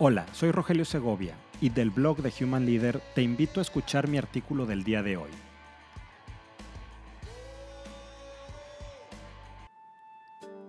Hola, 0.00 0.26
soy 0.30 0.52
Rogelio 0.52 0.84
Segovia 0.84 1.34
y 1.60 1.70
del 1.70 1.90
blog 1.90 2.22
de 2.22 2.32
Human 2.40 2.64
Leader 2.64 3.02
te 3.16 3.22
invito 3.22 3.58
a 3.58 3.62
escuchar 3.62 4.06
mi 4.06 4.16
artículo 4.16 4.64
del 4.64 4.84
día 4.84 5.02
de 5.02 5.16
hoy. 5.16 5.30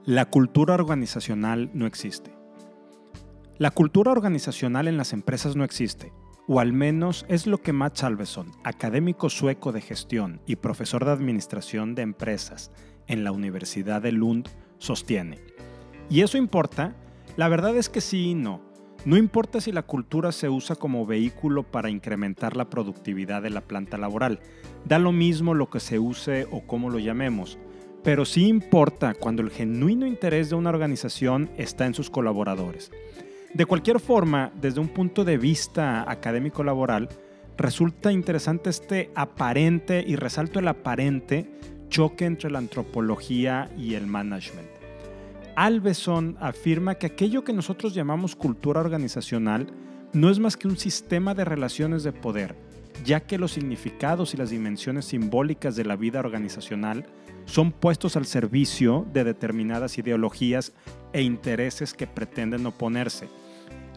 La 0.03 0.25
cultura 0.25 0.73
organizacional 0.73 1.69
no 1.75 1.85
existe. 1.85 2.33
La 3.59 3.69
cultura 3.69 4.11
organizacional 4.11 4.87
en 4.87 4.97
las 4.97 5.13
empresas 5.13 5.55
no 5.55 5.63
existe, 5.63 6.11
o 6.47 6.59
al 6.59 6.73
menos 6.73 7.27
es 7.29 7.45
lo 7.45 7.59
que 7.59 7.71
Matt 7.71 7.97
Salveson, 7.97 8.51
académico 8.63 9.29
sueco 9.29 9.71
de 9.71 9.81
gestión 9.81 10.41
y 10.47 10.55
profesor 10.55 11.05
de 11.05 11.11
administración 11.11 11.93
de 11.93 12.01
empresas 12.01 12.71
en 13.05 13.23
la 13.23 13.31
Universidad 13.31 14.01
de 14.01 14.11
Lund, 14.11 14.49
sostiene. 14.79 15.39
¿Y 16.09 16.21
eso 16.21 16.39
importa? 16.39 16.95
La 17.37 17.47
verdad 17.47 17.77
es 17.77 17.89
que 17.89 18.01
sí 18.01 18.31
y 18.31 18.33
no. 18.33 18.68
No 19.05 19.15
importa 19.15 19.61
si 19.61 19.71
la 19.71 19.83
cultura 19.83 20.33
se 20.33 20.49
usa 20.49 20.75
como 20.75 21.05
vehículo 21.05 21.63
para 21.63 21.89
incrementar 21.89 22.57
la 22.57 22.69
productividad 22.69 23.41
de 23.41 23.49
la 23.49 23.61
planta 23.61 23.97
laboral, 23.97 24.39
da 24.85 24.99
lo 24.99 25.13
mismo 25.13 25.53
lo 25.53 25.69
que 25.69 25.79
se 25.79 25.99
use 25.99 26.47
o 26.51 26.61
cómo 26.67 26.89
lo 26.89 26.99
llamemos, 26.99 27.57
pero 28.03 28.25
sí 28.25 28.47
importa 28.47 29.13
cuando 29.13 29.41
el 29.41 29.51
genuino 29.51 30.05
interés 30.05 30.49
de 30.49 30.55
una 30.55 30.69
organización 30.69 31.49
está 31.57 31.85
en 31.85 31.93
sus 31.93 32.09
colaboradores. 32.09 32.91
De 33.53 33.65
cualquier 33.65 34.01
forma, 34.01 34.51
desde 34.59 34.81
un 34.81 34.89
punto 34.89 35.23
de 35.23 35.37
vista 35.37 36.09
académico 36.09 36.63
laboral, 36.63 37.07
resulta 37.57 38.11
interesante 38.11 38.69
este 38.69 39.11
aparente, 39.15 40.03
y 40.05 40.17
resalto 40.17 40.59
el 40.59 40.67
aparente, 40.67 41.49
choque 41.87 42.25
entre 42.25 42.51
la 42.51 42.59
antropología 42.59 43.71
y 43.77 43.95
el 43.95 44.07
management. 44.07 44.78
Alveson 45.59 46.37
afirma 46.39 46.95
que 46.95 47.07
aquello 47.07 47.43
que 47.43 47.51
nosotros 47.51 47.93
llamamos 47.93 48.33
cultura 48.37 48.79
organizacional 48.79 49.67
no 50.13 50.29
es 50.29 50.39
más 50.39 50.55
que 50.55 50.69
un 50.69 50.77
sistema 50.77 51.35
de 51.35 51.43
relaciones 51.43 52.03
de 52.03 52.13
poder, 52.13 52.55
ya 53.03 53.19
que 53.19 53.37
los 53.37 53.51
significados 53.51 54.33
y 54.33 54.37
las 54.37 54.51
dimensiones 54.51 55.03
simbólicas 55.03 55.75
de 55.75 55.83
la 55.83 55.97
vida 55.97 56.21
organizacional 56.21 57.07
son 57.43 57.73
puestos 57.73 58.15
al 58.15 58.25
servicio 58.25 59.05
de 59.11 59.25
determinadas 59.25 59.97
ideologías 59.97 60.71
e 61.11 61.23
intereses 61.23 61.93
que 61.93 62.07
pretenden 62.07 62.65
oponerse. 62.65 63.27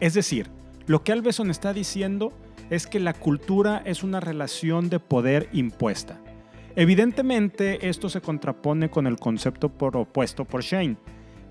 Es 0.01 0.15
decir, 0.15 0.49
lo 0.85 1.05
que 1.05 1.13
Alveson 1.13 1.49
está 1.49 1.71
diciendo 1.71 2.33
es 2.71 2.87
que 2.87 2.99
la 2.99 3.13
cultura 3.13 3.81
es 3.85 4.03
una 4.03 4.19
relación 4.19 4.89
de 4.89 4.99
poder 4.99 5.47
impuesta. 5.53 6.19
Evidentemente, 6.75 7.87
esto 7.87 8.09
se 8.09 8.19
contrapone 8.19 8.89
con 8.89 9.07
el 9.07 9.15
concepto 9.15 9.69
propuesto 9.69 10.43
por 10.43 10.61
Shane, 10.61 10.97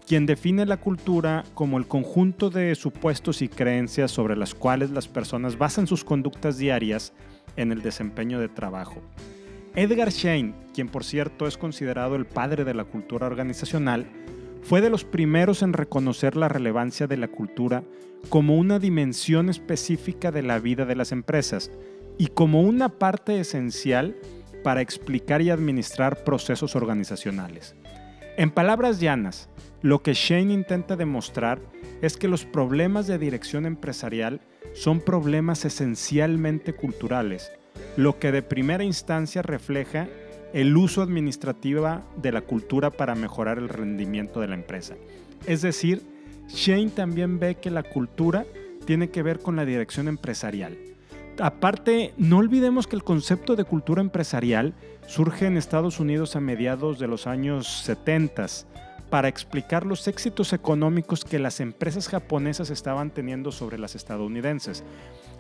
quien 0.06 0.26
define 0.26 0.66
la 0.66 0.78
cultura 0.78 1.44
como 1.54 1.78
el 1.78 1.86
conjunto 1.86 2.50
de 2.50 2.74
supuestos 2.74 3.42
y 3.42 3.48
creencias 3.48 4.10
sobre 4.10 4.36
las 4.36 4.54
cuales 4.54 4.90
las 4.90 5.08
personas 5.08 5.58
basan 5.58 5.86
sus 5.86 6.04
conductas 6.04 6.58
diarias 6.58 7.12
en 7.56 7.72
el 7.72 7.82
desempeño 7.82 8.40
de 8.40 8.48
trabajo. 8.48 9.02
Edgar 9.74 10.10
Schein, 10.12 10.54
quien 10.74 10.88
por 10.88 11.04
cierto 11.04 11.46
es 11.46 11.56
considerado 11.56 12.16
el 12.16 12.26
padre 12.26 12.64
de 12.64 12.74
la 12.74 12.84
cultura 12.84 13.26
organizacional, 13.26 14.06
fue 14.62 14.80
de 14.80 14.90
los 14.90 15.04
primeros 15.04 15.62
en 15.62 15.72
reconocer 15.72 16.36
la 16.36 16.48
relevancia 16.48 17.06
de 17.06 17.16
la 17.16 17.28
cultura 17.28 17.82
como 18.28 18.56
una 18.56 18.78
dimensión 18.78 19.48
específica 19.48 20.30
de 20.30 20.42
la 20.42 20.58
vida 20.58 20.84
de 20.84 20.94
las 20.94 21.10
empresas 21.10 21.70
y 22.18 22.28
como 22.28 22.62
una 22.62 22.88
parte 22.88 23.40
esencial 23.40 24.16
para 24.62 24.80
explicar 24.80 25.42
y 25.42 25.50
administrar 25.50 26.22
procesos 26.22 26.76
organizacionales. 26.76 27.74
En 28.38 28.50
palabras 28.50 28.98
llanas, 28.98 29.50
lo 29.82 30.02
que 30.02 30.14
Shane 30.14 30.54
intenta 30.54 30.96
demostrar 30.96 31.60
es 32.00 32.16
que 32.16 32.28
los 32.28 32.46
problemas 32.46 33.06
de 33.06 33.18
dirección 33.18 33.66
empresarial 33.66 34.40
son 34.72 35.00
problemas 35.00 35.66
esencialmente 35.66 36.72
culturales, 36.72 37.52
lo 37.98 38.18
que 38.18 38.32
de 38.32 38.42
primera 38.42 38.84
instancia 38.84 39.42
refleja 39.42 40.08
el 40.54 40.74
uso 40.78 41.02
administrativo 41.02 42.00
de 42.16 42.32
la 42.32 42.40
cultura 42.40 42.90
para 42.90 43.14
mejorar 43.14 43.58
el 43.58 43.68
rendimiento 43.68 44.40
de 44.40 44.48
la 44.48 44.54
empresa. 44.54 44.94
Es 45.46 45.60
decir, 45.60 46.02
Shane 46.48 46.88
también 46.90 47.38
ve 47.38 47.56
que 47.56 47.70
la 47.70 47.82
cultura 47.82 48.46
tiene 48.86 49.10
que 49.10 49.22
ver 49.22 49.40
con 49.40 49.56
la 49.56 49.66
dirección 49.66 50.08
empresarial. 50.08 50.91
Aparte, 51.38 52.12
no 52.18 52.38
olvidemos 52.38 52.86
que 52.86 52.96
el 52.96 53.04
concepto 53.04 53.56
de 53.56 53.64
cultura 53.64 54.00
empresarial 54.02 54.74
surge 55.06 55.46
en 55.46 55.56
Estados 55.56 55.98
Unidos 55.98 56.36
a 56.36 56.40
mediados 56.40 56.98
de 56.98 57.08
los 57.08 57.26
años 57.26 57.66
70 57.84 58.46
para 59.12 59.28
explicar 59.28 59.84
los 59.84 60.08
éxitos 60.08 60.54
económicos 60.54 61.24
que 61.24 61.38
las 61.38 61.60
empresas 61.60 62.08
japonesas 62.08 62.70
estaban 62.70 63.10
teniendo 63.10 63.52
sobre 63.52 63.78
las 63.78 63.94
estadounidenses. 63.94 64.84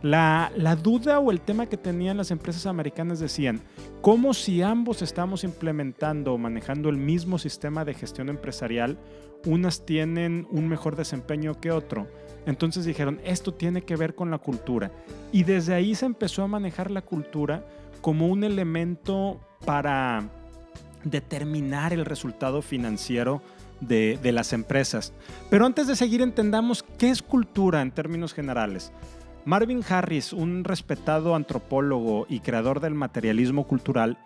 La, 0.02 0.50
duda 0.82 1.20
o 1.20 1.30
el 1.30 1.40
tema 1.40 1.66
que 1.66 1.76
tenían 1.76 2.16
las 2.18 2.30
empresas 2.30 2.66
americanas 2.66 3.18
decían, 3.18 3.62
¿cómo 4.02 4.34
si 4.34 4.60
ambos 4.60 5.00
estamos 5.00 5.42
implementando 5.42 6.34
o 6.34 6.38
manejando 6.38 6.90
el 6.90 6.98
mismo 6.98 7.38
sistema 7.38 7.84
de 7.84 7.94
gestión 7.94 8.28
empresarial, 8.28 8.98
unas 9.46 9.86
tienen 9.86 10.46
un 10.50 10.68
mejor 10.68 10.94
desempeño 10.94 11.58
que 11.58 11.70
otro? 11.70 12.08
Entonces 12.46 12.84
dijeron, 12.84 13.20
esto 13.24 13.54
tiene 13.54 13.82
que 13.82 13.96
ver 13.96 14.14
con 14.14 14.30
la 14.30 14.38
cultura. 14.38 14.90
Y 15.30 15.44
desde 15.44 15.74
ahí 15.74 15.94
se 15.94 16.06
empezó 16.06 16.42
a 16.42 16.48
manejar 16.48 16.90
la 16.90 17.02
cultura 17.02 17.64
como 18.00 18.26
un 18.26 18.44
elemento 18.44 19.40
para 19.64 20.28
determinar 21.04 21.92
el 21.92 22.04
resultado 22.04 22.62
financiero 22.62 23.42
de, 23.80 24.32
las 24.32 24.52
empresas. 24.52 25.12
Pero 25.50 25.66
antes 25.66 25.86
de 25.86 25.96
seguir 25.96 26.22
entendamos 26.22 26.84
qué 26.98 27.10
es 27.10 27.22
cultura 27.22 27.82
en 27.82 27.90
términos 27.90 28.32
generales. 28.32 28.92
Marvin 29.44 29.82
Harris, 29.88 30.32
un 30.32 30.62
respetado 30.62 31.34
antropólogo 31.34 32.26
y 32.28 32.40
creador 32.40 32.78
del 32.80 32.94
materialismo 32.94 33.66
cultural, 33.66 34.18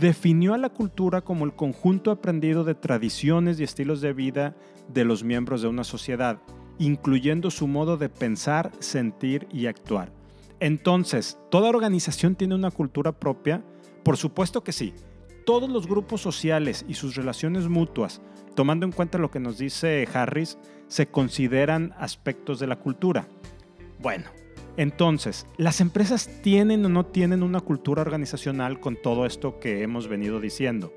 definió 0.00 0.54
a 0.54 0.58
la 0.58 0.70
cultura 0.70 1.20
como 1.20 1.44
el 1.44 1.52
conjunto 1.52 2.10
aprendido 2.10 2.64
de 2.64 2.74
tradiciones 2.74 3.60
y 3.60 3.64
estilos 3.64 4.00
de 4.00 4.14
vida 4.14 4.56
de 4.88 5.04
los 5.04 5.22
miembros 5.24 5.60
de 5.60 5.68
una 5.68 5.84
sociedad, 5.84 6.38
incluyendo 6.82 7.50
su 7.50 7.68
modo 7.68 7.96
de 7.96 8.08
pensar, 8.08 8.72
sentir 8.80 9.46
y 9.52 9.66
actuar. 9.66 10.12
Entonces, 10.58 11.38
¿toda 11.50 11.68
organización 11.68 12.34
tiene 12.34 12.54
una 12.54 12.70
cultura 12.70 13.12
propia? 13.12 13.62
Por 14.02 14.16
supuesto 14.16 14.64
que 14.64 14.72
sí. 14.72 14.92
Todos 15.46 15.70
los 15.70 15.86
grupos 15.86 16.20
sociales 16.20 16.84
y 16.88 16.94
sus 16.94 17.14
relaciones 17.14 17.68
mutuas, 17.68 18.20
tomando 18.54 18.84
en 18.84 18.92
cuenta 18.92 19.18
lo 19.18 19.30
que 19.30 19.40
nos 19.40 19.58
dice 19.58 20.08
Harris, 20.12 20.58
se 20.88 21.06
consideran 21.06 21.94
aspectos 21.98 22.58
de 22.58 22.66
la 22.66 22.76
cultura. 22.76 23.26
Bueno, 24.00 24.24
entonces, 24.76 25.46
¿las 25.58 25.80
empresas 25.80 26.28
tienen 26.42 26.84
o 26.84 26.88
no 26.88 27.06
tienen 27.06 27.42
una 27.42 27.60
cultura 27.60 28.02
organizacional 28.02 28.80
con 28.80 28.96
todo 29.00 29.26
esto 29.26 29.60
que 29.60 29.82
hemos 29.82 30.08
venido 30.08 30.40
diciendo? 30.40 30.92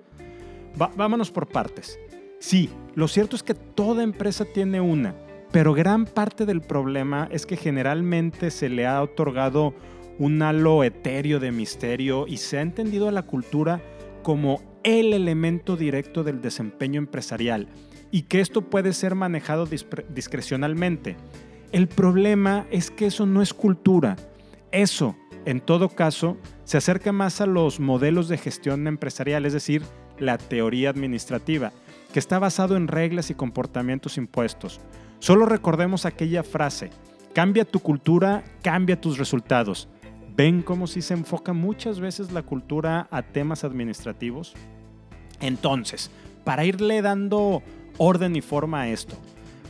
vámonos 0.97 1.31
por 1.31 1.47
partes. 1.47 1.97
Sí, 2.39 2.69
lo 2.95 3.07
cierto 3.07 3.35
es 3.35 3.43
que 3.43 3.53
toda 3.53 4.03
empresa 4.03 4.45
tiene 4.45 4.81
una, 4.81 5.15
pero 5.55 5.73
gran 5.73 6.03
parte 6.03 6.45
del 6.45 6.59
problema 6.59 7.29
es 7.31 7.45
que 7.45 7.55
generalmente 7.55 8.51
se 8.51 8.67
le 8.67 8.85
ha 8.85 9.01
otorgado 9.01 9.73
un 10.19 10.41
halo 10.41 10.83
etéreo 10.83 11.39
de 11.39 11.53
misterio 11.53 12.27
y 12.27 12.39
se 12.39 12.57
ha 12.57 12.61
entendido 12.61 13.07
a 13.07 13.13
la 13.13 13.21
cultura 13.21 13.81
como 14.21 14.61
el 14.83 15.13
elemento 15.13 15.77
directo 15.77 16.25
del 16.25 16.41
desempeño 16.41 16.99
empresarial 16.99 17.69
y 18.11 18.23
que 18.23 18.41
esto 18.41 18.63
puede 18.63 18.91
ser 18.91 19.15
manejado 19.15 19.65
discrecionalmente. 19.65 21.15
El 21.71 21.87
problema 21.87 22.65
es 22.69 22.91
que 22.91 23.05
eso 23.05 23.25
no 23.25 23.41
es 23.41 23.53
cultura. 23.53 24.17
Eso, 24.73 25.15
en 25.45 25.61
todo 25.61 25.87
caso, 25.87 26.35
se 26.65 26.75
acerca 26.75 27.13
más 27.13 27.39
a 27.39 27.45
los 27.45 27.79
modelos 27.79 28.27
de 28.27 28.37
gestión 28.37 28.87
empresarial, 28.87 29.45
es 29.45 29.53
decir, 29.53 29.83
la 30.19 30.37
teoría 30.37 30.89
administrativa, 30.89 31.71
que 32.11 32.19
está 32.19 32.39
basado 32.39 32.75
en 32.75 32.89
reglas 32.89 33.29
y 33.29 33.35
comportamientos 33.35 34.17
impuestos. 34.17 34.81
Solo 35.25 35.47
recordemos 35.47 36.05
aquella 36.05 36.43
frase, 36.43 36.91
cambia 37.33 37.65
tu 37.65 37.79
cultura, 37.79 38.43
cambia 38.61 39.01
tus 39.01 39.17
resultados. 39.17 39.89
¿Ven 40.37 40.61
cómo 40.61 40.85
si 40.85 41.01
se 41.01 41.15
enfoca 41.15 41.51
muchas 41.51 41.99
veces 41.99 42.31
la 42.31 42.43
cultura 42.43 43.07
a 43.09 43.23
temas 43.23 43.63
administrativos? 43.63 44.53
Entonces, 45.41 46.11
para 46.43 46.63
irle 46.63 47.01
dando 47.01 47.63
orden 47.97 48.35
y 48.35 48.41
forma 48.41 48.81
a 48.81 48.89
esto, 48.89 49.15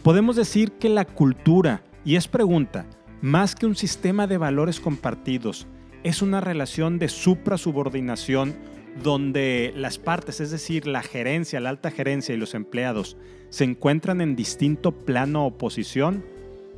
podemos 0.04 0.36
decir 0.36 0.74
que 0.74 0.90
la 0.90 1.06
cultura, 1.06 1.84
y 2.04 2.18
es 2.18 2.28
pregunta, 2.28 2.86
más 3.22 3.56
que 3.56 3.66
un 3.66 3.78
sistema 3.78 4.28
de 4.28 4.38
valores 4.38 4.82
compartidos, 4.82 5.68
es 6.04 6.22
una 6.22 6.42
relación 6.42 7.00
de 7.00 7.08
supra-subordinación 7.08 8.56
donde 9.04 9.74
las 9.76 9.98
partes, 9.98 10.40
es 10.40 10.52
decir, 10.52 10.88
la 10.88 11.04
gerencia, 11.04 11.60
la 11.60 11.70
alta 11.70 11.92
gerencia 11.92 12.34
y 12.34 12.38
los 12.38 12.54
empleados, 12.54 13.18
se 13.50 13.64
encuentran 13.64 14.22
en 14.22 14.36
distinto 14.36 14.92
plano 14.92 15.46
o 15.46 15.58
posición? 15.58 16.24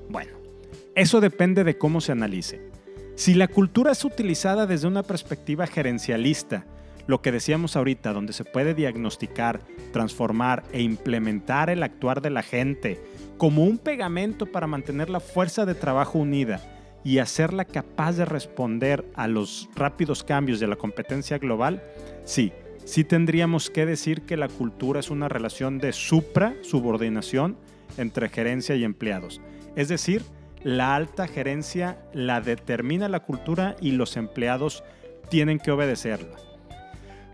Bueno, 0.09 0.31
eso 0.95 1.21
depende 1.21 1.63
de 1.63 1.77
cómo 1.77 2.01
se 2.01 2.11
analice. 2.11 2.61
Si 3.15 3.33
la 3.33 3.47
cultura 3.47 3.91
es 3.91 4.03
utilizada 4.05 4.67
desde 4.67 4.87
una 4.87 5.03
perspectiva 5.03 5.67
gerencialista, 5.67 6.65
lo 7.07 7.21
que 7.21 7.31
decíamos 7.31 7.75
ahorita, 7.75 8.13
donde 8.13 8.33
se 8.33 8.43
puede 8.43 8.73
diagnosticar, 8.73 9.61
transformar 9.93 10.63
e 10.73 10.81
implementar 10.81 11.69
el 11.69 11.81
actuar 11.83 12.21
de 12.21 12.29
la 12.29 12.43
gente 12.43 12.99
como 13.37 13.63
un 13.63 13.77
pegamento 13.77 14.45
para 14.45 14.67
mantener 14.67 15.09
la 15.09 15.19
fuerza 15.19 15.65
de 15.65 15.73
trabajo 15.73 16.19
unida 16.19 16.76
y 17.03 17.19
hacerla 17.19 17.65
capaz 17.65 18.13
de 18.13 18.25
responder 18.25 19.05
a 19.15 19.27
los 19.27 19.69
rápidos 19.75 20.23
cambios 20.23 20.59
de 20.59 20.67
la 20.67 20.75
competencia 20.75 21.38
global, 21.38 21.83
sí, 22.25 22.51
sí 22.85 23.03
tendríamos 23.03 23.69
que 23.69 23.85
decir 23.85 24.23
que 24.23 24.38
la 24.38 24.47
cultura 24.47 24.99
es 24.99 25.09
una 25.09 25.29
relación 25.29 25.77
de 25.77 25.94
supra, 25.94 26.55
subordinación, 26.61 27.57
entre 27.97 28.29
gerencia 28.29 28.75
y 28.75 28.83
empleados. 28.83 29.41
Es 29.75 29.88
decir, 29.88 30.23
la 30.63 30.95
alta 30.95 31.27
gerencia 31.27 31.97
la 32.13 32.41
determina 32.41 33.09
la 33.09 33.21
cultura 33.21 33.75
y 33.79 33.91
los 33.91 34.17
empleados 34.17 34.83
tienen 35.29 35.59
que 35.59 35.71
obedecerla. 35.71 36.38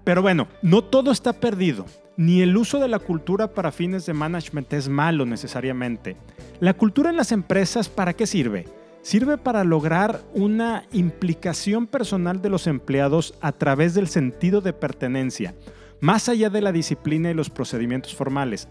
Pero 0.03 0.21
bueno, 0.21 0.47
no 0.61 0.83
todo 0.83 1.11
está 1.11 1.33
perdido. 1.33 1.85
Ni 2.15 2.41
el 2.41 2.55
uso 2.57 2.79
de 2.79 2.87
la 2.87 2.99
cultura 2.99 3.53
para 3.53 3.71
fines 3.71 4.05
de 4.05 4.13
management 4.13 4.71
es 4.73 4.87
malo 4.87 5.25
necesariamente. 5.25 6.15
La 6.59 6.73
cultura 6.73 7.09
en 7.09 7.17
las 7.17 7.31
empresas, 7.31 7.89
¿para 7.89 8.13
qué 8.13 8.27
sirve? 8.27 8.65
Sirve 9.03 9.37
para 9.37 9.65
lograr 9.65 10.21
una 10.33 10.85
implicación 10.93 11.87
personal 11.87 12.41
de 12.41 12.49
los 12.49 12.67
empleados 12.67 13.33
a 13.41 13.51
través 13.51 13.93
del 13.93 14.07
sentido 14.07 14.61
de 14.61 14.71
pertenencia, 14.71 15.53
más 15.99 16.29
allá 16.29 16.49
de 16.49 16.61
la 16.61 16.71
disciplina 16.71 17.29
y 17.29 17.33
los 17.33 17.49
procedimientos 17.49 18.15
formales. 18.15 18.69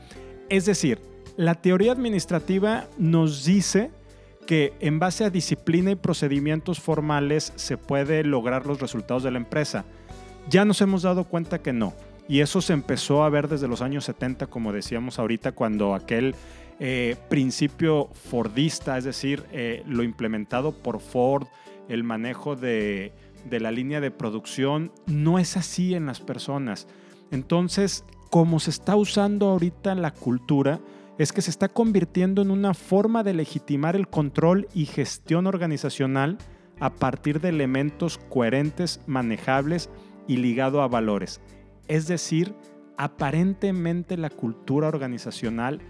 Es 0.49 0.65
decir, 0.65 1.01
la 1.37 1.55
teoría 1.57 1.93
administrativa 1.93 2.89
nos 2.97 3.45
dice 3.45 3.91
que 4.47 4.73
en 4.81 4.99
base 4.99 5.25
a 5.25 5.31
disciplina 5.31 5.91
y 5.91 5.97
procedimientos 5.97 6.81
formales 6.81 7.53
se 7.57 7.77
puede 7.77 8.25
lograr 8.25 8.67
los 8.67 8.81
resultados 8.81 9.23
de 9.23 9.33
la 9.33 9.39
empresa. 9.39 9.85
Ya 10.49 10.65
nos 10.65 10.81
hemos 10.81 11.03
dado 11.03 11.25
cuenta 11.25 11.61
que 11.61 11.75
no. 11.75 11.93
Y 12.27 12.41
eso 12.41 12.63
se 12.63 12.73
empezó 12.73 13.23
a 13.23 13.29
ver 13.29 13.49
desde 13.49 13.69
los 13.69 13.83
años 13.83 14.05
70, 14.07 14.47
como 14.47 14.73
decíamos 14.73 15.19
ahorita, 15.19 15.53
cuando 15.53 15.95
aquel 15.95 16.35
eh, 16.85 17.15
principio 17.29 18.09
fordista, 18.13 18.99
es 18.99 19.05
decir, 19.05 19.45
eh, 19.53 19.85
lo 19.87 20.03
implementado 20.03 20.73
por 20.73 20.99
Ford, 20.99 21.47
el 21.89 22.03
manejo 22.03 22.57
de, 22.57 23.13
la 23.49 23.71
línea 23.71 24.01
de 24.01 24.11
producción, 24.11 24.91
no 25.07 25.39
es 25.39 25.57
así 25.57 25.95
en 25.95 26.07
las 26.07 26.19
personas. 26.19 26.89
Entonces, 27.31 28.05
como 28.31 28.59
se 28.59 28.71
está 28.71 28.97
usando 28.97 29.49
ahorita 29.51 29.95
la 29.95 30.11
cultura, 30.11 30.81
es 31.19 31.33
que 31.33 31.41
se 31.41 31.51
está 31.51 31.69
convirtiendo 31.69 32.43
en 32.43 32.51
una 32.51 32.75
forma 32.75 33.23
de 33.23 33.35
legitimar 33.35 33.95
el 33.95 34.09
control 34.09 34.67
y 34.75 34.87
gestión 34.87 35.47
organizacional 35.47 36.37
a 36.81 36.91
partir 36.91 37.41
de 37.41 37.51
elementos 37.51 38.19
coherentes, 38.29 39.01
manejables 39.07 39.89
y 40.27 40.39
ligado 40.39 40.83
a 40.83 40.89
valores. 40.89 41.41
Es 41.87 42.09
decir, 42.09 42.57
aparentemente 42.97 44.17
la 44.17 44.31
cultura 44.31 44.89
organizacional 44.89 45.81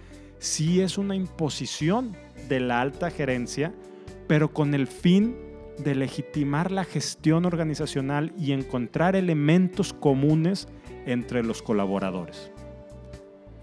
sí 0.42 0.80
es 0.80 0.98
una 0.98 1.14
imposición 1.14 2.16
de 2.48 2.58
la 2.60 2.80
alta 2.80 3.10
gerencia, 3.10 3.72
pero 4.26 4.52
con 4.52 4.74
el 4.74 4.88
fin 4.88 5.36
de 5.78 5.94
legitimar 5.94 6.72
la 6.72 6.84
gestión 6.84 7.46
organizacional 7.46 8.32
y 8.36 8.52
encontrar 8.52 9.14
elementos 9.16 9.92
comunes 9.92 10.68
entre 11.06 11.44
los 11.44 11.62
colaboradores. 11.62 12.50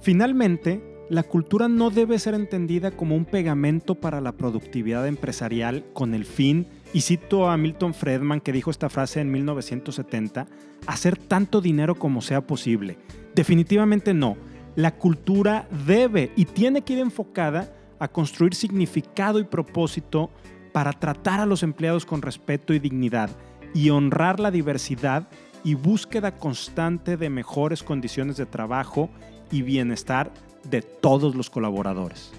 Finalmente, 0.02 0.82
la 1.10 1.24
cultura 1.24 1.68
no 1.68 1.90
debe 1.90 2.18
ser 2.18 2.34
entendida 2.34 2.92
como 2.92 3.16
un 3.16 3.26
pegamento 3.26 3.96
para 3.96 4.22
la 4.22 4.32
productividad 4.32 5.08
empresarial 5.08 5.84
con 5.94 6.14
el 6.14 6.24
fin, 6.24 6.68
y 6.94 7.02
cito 7.02 7.50
a 7.50 7.58
Milton 7.58 7.94
Friedman 7.94 8.40
que 8.40 8.54
dijo 8.54 8.72
esta 8.72 8.90
frase 8.90 9.20
en 9.20 9.32
1970, 9.32 10.48
hacer 10.88 11.18
tanto 11.18 11.60
dinero 11.62 11.96
como 11.96 12.22
sea 12.22 12.48
posible. 12.48 12.98
Definitivamente 13.36 14.14
no. 14.14 14.38
La 14.80 14.96
cultura 14.96 15.68
debe 15.86 16.32
y 16.38 16.46
tiene 16.46 16.84
que 16.84 16.94
ir 16.94 17.00
enfocada 17.00 17.70
a 18.00 18.08
construir 18.08 18.56
significado 18.56 19.38
y 19.40 19.44
propósito 19.44 20.30
para 20.72 20.94
tratar 20.94 21.42
a 21.42 21.46
los 21.46 21.64
empleados 21.64 22.06
con 22.06 22.22
respeto 22.22 22.74
y 22.74 22.80
dignidad 22.80 23.30
y 23.74 23.90
honrar 23.90 24.40
la 24.40 24.52
diversidad 24.52 25.28
y 25.66 25.74
búsqueda 25.74 26.38
constante 26.38 27.18
de 27.18 27.30
mejores 27.30 27.84
condiciones 27.84 28.38
de 28.38 28.46
trabajo 28.46 29.10
y 29.52 29.64
bienestar 29.64 30.32
de 30.64 30.82
todos 30.82 31.36
los 31.36 31.50
colaboradores. 31.50 32.32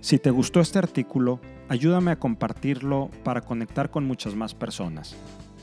Si 0.00 0.18
te 0.18 0.32
gustó 0.32 0.58
este 0.58 0.80
artículo, 0.80 1.38
ayúdame 1.68 2.10
a 2.10 2.18
compartirlo 2.18 3.12
para 3.22 3.42
conectar 3.42 3.92
con 3.92 4.04
muchas 4.06 4.34
más 4.34 4.56
personas. 4.56 5.14